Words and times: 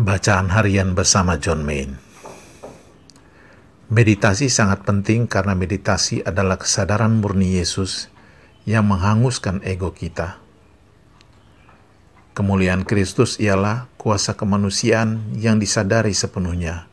Bacaan 0.00 0.48
harian 0.48 0.96
bersama 0.96 1.36
John 1.36 1.60
Main. 1.60 2.00
Meditasi 3.92 4.48
sangat 4.48 4.80
penting 4.88 5.28
karena 5.28 5.52
meditasi 5.52 6.24
adalah 6.24 6.56
kesadaran 6.56 7.20
murni 7.20 7.60
Yesus 7.60 8.08
yang 8.64 8.88
menghanguskan 8.88 9.60
ego 9.60 9.92
kita. 9.92 10.40
Kemuliaan 12.32 12.88
Kristus 12.88 13.36
ialah 13.44 13.92
kuasa 14.00 14.40
kemanusiaan 14.40 15.36
yang 15.36 15.60
disadari 15.60 16.16
sepenuhnya. 16.16 16.88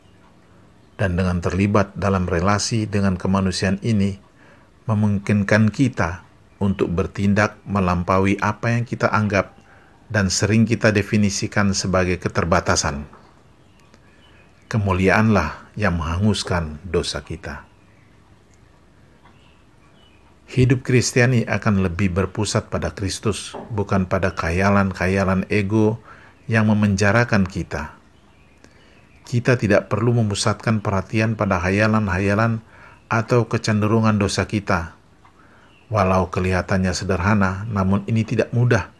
Dan 1.00 1.16
dengan 1.16 1.40
terlibat 1.40 1.96
dalam 1.96 2.28
relasi 2.28 2.84
dengan 2.84 3.16
kemanusiaan 3.16 3.80
ini, 3.80 4.20
memungkinkan 4.84 5.72
kita 5.72 6.28
untuk 6.60 6.92
bertindak 6.92 7.56
melampaui 7.64 8.36
apa 8.36 8.76
yang 8.76 8.84
kita 8.84 9.08
anggap 9.08 9.56
dan 10.08 10.32
sering 10.32 10.64
kita 10.64 10.88
definisikan 10.88 11.76
sebagai 11.76 12.16
keterbatasan. 12.16 13.04
Kemuliaanlah 14.68 15.72
yang 15.76 15.96
menghanguskan 15.96 16.80
dosa 16.84 17.24
kita. 17.24 17.64
Hidup 20.48 20.80
Kristiani 20.80 21.44
akan 21.44 21.84
lebih 21.84 22.08
berpusat 22.08 22.72
pada 22.72 22.92
Kristus, 22.96 23.52
bukan 23.68 24.08
pada 24.08 24.32
khayalan-khayalan 24.32 25.44
ego 25.52 26.00
yang 26.48 26.72
memenjarakan 26.72 27.44
kita. 27.44 27.92
Kita 29.28 29.60
tidak 29.60 29.92
perlu 29.92 30.16
memusatkan 30.24 30.80
perhatian 30.80 31.36
pada 31.36 31.60
hayalan-hayalan 31.60 32.64
atau 33.12 33.44
kecenderungan 33.44 34.16
dosa 34.16 34.48
kita. 34.48 34.96
Walau 35.92 36.32
kelihatannya 36.32 36.96
sederhana, 36.96 37.68
namun 37.68 38.08
ini 38.08 38.24
tidak 38.24 38.48
mudah 38.56 38.97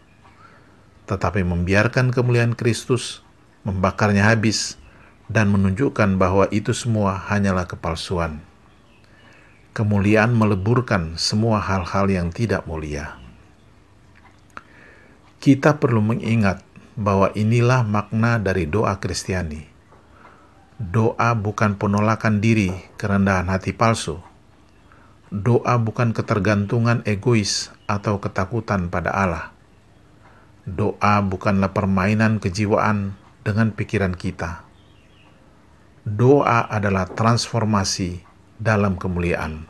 tetapi 1.08 1.40
membiarkan 1.40 2.12
kemuliaan 2.12 2.52
Kristus 2.52 3.24
membakarnya 3.64 4.28
habis 4.28 4.76
dan 5.32 5.48
menunjukkan 5.48 6.20
bahwa 6.20 6.44
itu 6.52 6.76
semua 6.76 7.16
hanyalah 7.16 7.64
kepalsuan. 7.64 8.44
Kemuliaan 9.72 10.36
meleburkan 10.36 11.16
semua 11.16 11.64
hal-hal 11.64 12.12
yang 12.12 12.28
tidak 12.28 12.68
mulia. 12.68 13.16
Kita 15.38 15.80
perlu 15.80 16.02
mengingat 16.02 16.60
bahwa 16.98 17.30
inilah 17.32 17.86
makna 17.86 18.42
dari 18.42 18.66
doa 18.66 18.98
Kristiani. 18.98 19.64
Doa 20.82 21.32
bukan 21.38 21.78
penolakan 21.78 22.42
diri 22.42 22.74
kerendahan 22.98 23.46
hati 23.48 23.70
palsu. 23.70 24.18
Doa 25.30 25.78
bukan 25.78 26.10
ketergantungan 26.10 27.06
egois 27.06 27.70
atau 27.86 28.18
ketakutan 28.18 28.90
pada 28.90 29.14
Allah 29.14 29.57
Doa 30.68 31.24
bukanlah 31.24 31.72
permainan 31.72 32.44
kejiwaan 32.44 33.16
dengan 33.40 33.72
pikiran 33.72 34.12
kita. 34.12 34.68
Doa 36.04 36.68
adalah 36.68 37.08
transformasi 37.08 38.20
dalam 38.60 39.00
kemuliaan. 39.00 39.64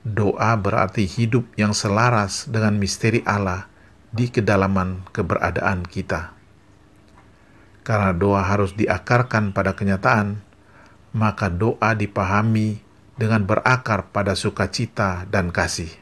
Doa 0.00 0.56
berarti 0.56 1.04
hidup 1.04 1.44
yang 1.60 1.76
selaras 1.76 2.48
dengan 2.48 2.80
misteri 2.80 3.20
Allah 3.28 3.68
di 4.08 4.32
kedalaman 4.32 5.04
keberadaan 5.12 5.84
kita. 5.84 6.32
Karena 7.84 8.16
doa 8.16 8.40
harus 8.40 8.72
diakarkan 8.72 9.52
pada 9.52 9.76
kenyataan, 9.76 10.40
maka 11.12 11.52
doa 11.52 11.92
dipahami 11.92 12.80
dengan 13.20 13.44
berakar 13.44 14.08
pada 14.08 14.32
sukacita 14.32 15.28
dan 15.28 15.52
kasih. 15.52 15.92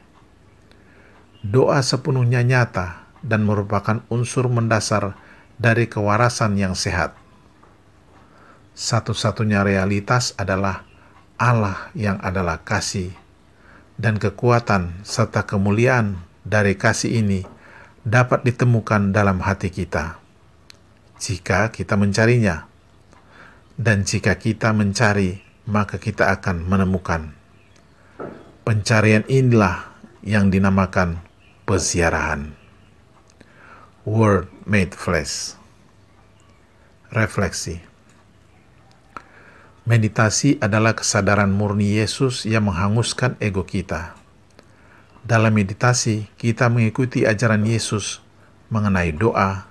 Doa 1.43 1.83
sepenuhnya 1.83 2.39
nyata 2.39 3.08
dan 3.25 3.43
merupakan 3.47 4.03
unsur 4.07 4.47
mendasar 4.47 5.15
dari 5.59 5.87
kewarasan 5.91 6.55
yang 6.55 6.73
sehat. 6.73 7.15
Satu-satunya 8.75 9.63
realitas 9.63 10.31
adalah 10.39 10.87
Allah 11.35 11.91
yang 11.95 12.19
adalah 12.23 12.63
kasih, 12.63 13.11
dan 13.99 14.15
kekuatan 14.15 15.03
serta 15.03 15.43
kemuliaan 15.43 16.23
dari 16.47 16.79
kasih 16.79 17.19
ini 17.19 17.43
dapat 18.07 18.47
ditemukan 18.47 19.11
dalam 19.11 19.43
hati 19.43 19.67
kita 19.67 20.19
jika 21.19 21.67
kita 21.75 21.99
mencarinya, 21.99 22.63
dan 23.75 24.07
jika 24.07 24.39
kita 24.39 24.71
mencari, 24.71 25.43
maka 25.67 25.99
kita 25.99 26.31
akan 26.31 26.63
menemukan. 26.63 27.35
Pencarian 28.63 29.27
inilah 29.27 29.99
yang 30.23 30.47
dinamakan 30.47 31.19
peziarahan. 31.67 32.55
Word 34.07 34.47
Made 34.63 34.95
Flesh. 34.95 35.59
Refleksi. 37.11 37.83
Meditasi 39.83 40.55
adalah 40.63 40.95
kesadaran 40.95 41.51
murni 41.51 41.99
Yesus 41.99 42.47
yang 42.47 42.71
menghanguskan 42.71 43.35
ego 43.43 43.67
kita. 43.67 44.15
Dalam 45.27 45.51
meditasi, 45.51 46.31
kita 46.39 46.71
mengikuti 46.71 47.27
ajaran 47.27 47.67
Yesus 47.67 48.23
mengenai 48.71 49.11
doa, 49.11 49.67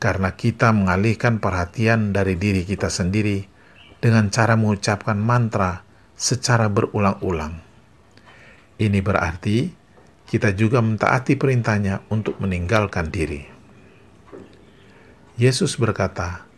karena 0.00 0.32
kita 0.32 0.72
mengalihkan 0.72 1.44
perhatian 1.44 2.16
dari 2.16 2.40
diri 2.40 2.64
kita 2.64 2.88
sendiri 2.88 3.44
dengan 4.00 4.32
cara 4.32 4.56
mengucapkan 4.56 5.20
mantra 5.20 5.84
secara 6.16 6.72
berulang-ulang. 6.72 7.60
Ini 8.80 8.98
berarti 9.04 9.83
kita 10.24 10.56
juga 10.56 10.80
mentaati 10.80 11.36
perintahnya 11.36 12.08
untuk 12.08 12.40
meninggalkan 12.40 13.12
diri. 13.12 13.44
Yesus 15.36 15.76
berkata, 15.76 16.48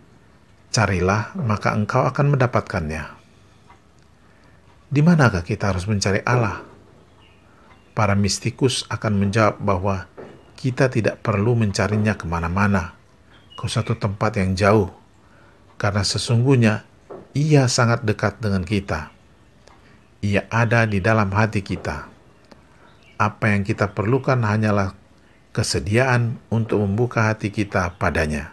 Carilah, 0.70 1.32
maka 1.40 1.72
engkau 1.72 2.04
akan 2.04 2.36
mendapatkannya. 2.36 3.04
Di 4.86 5.00
manakah 5.00 5.42
kita 5.42 5.72
harus 5.72 5.88
mencari 5.88 6.20
Allah? 6.22 6.62
Para 7.96 8.12
mistikus 8.12 8.84
akan 8.92 9.16
menjawab 9.16 9.56
bahwa 9.56 10.04
kita 10.54 10.92
tidak 10.92 11.24
perlu 11.24 11.56
mencarinya 11.56 12.12
ke 12.14 12.28
mana-mana, 12.28 12.92
ke 13.56 13.64
suatu 13.66 13.96
tempat 13.96 14.36
yang 14.36 14.52
jauh, 14.52 14.92
karena 15.80 16.04
sesungguhnya 16.04 16.84
ia 17.32 17.66
sangat 17.72 18.04
dekat 18.04 18.36
dengan 18.38 18.62
kita. 18.62 19.10
Ia 20.20 20.44
ada 20.52 20.84
di 20.84 21.00
dalam 21.00 21.32
hati 21.32 21.64
kita 21.64 22.15
apa 23.16 23.52
yang 23.52 23.64
kita 23.64 23.96
perlukan 23.96 24.40
hanyalah 24.44 24.92
kesediaan 25.56 26.36
untuk 26.52 26.84
membuka 26.84 27.32
hati 27.32 27.48
kita 27.48 27.96
padanya. 27.96 28.52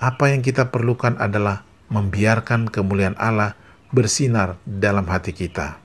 Apa 0.00 0.32
yang 0.32 0.40
kita 0.40 0.72
perlukan 0.72 1.20
adalah 1.20 1.68
membiarkan 1.92 2.68
kemuliaan 2.72 3.16
Allah 3.20 3.56
bersinar 3.92 4.56
dalam 4.64 5.04
hati 5.08 5.36
kita. 5.36 5.80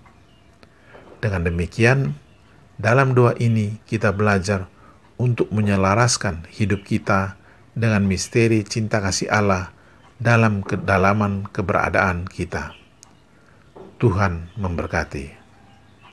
Dengan 1.20 1.48
demikian, 1.48 2.16
dalam 2.80 3.14
doa 3.14 3.36
ini 3.38 3.84
kita 3.86 4.16
belajar 4.16 4.72
untuk 5.22 5.52
menyelaraskan 5.54 6.50
hidup 6.50 6.82
kita 6.88 7.38
dengan 7.78 8.08
misteri 8.08 8.66
cinta 8.66 9.04
kasih 9.04 9.30
Allah 9.30 9.70
dalam 10.18 10.66
kedalaman 10.66 11.46
keberadaan 11.52 12.26
kita. 12.26 12.74
Tuhan 14.02 14.50
memberkati. 14.58 15.41